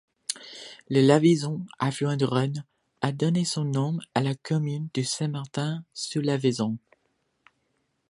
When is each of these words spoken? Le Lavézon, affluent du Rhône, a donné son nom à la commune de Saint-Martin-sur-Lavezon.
Le 0.89 0.99
Lavézon, 1.01 1.63
affluent 1.77 2.17
du 2.17 2.25
Rhône, 2.25 2.63
a 3.01 3.11
donné 3.11 3.45
son 3.45 3.65
nom 3.65 3.99
à 4.15 4.21
la 4.23 4.33
commune 4.33 4.87
de 4.95 5.03
Saint-Martin-sur-Lavezon. 5.03 6.79